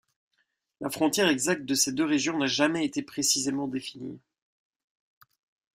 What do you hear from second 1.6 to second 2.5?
de ces deux régions n'a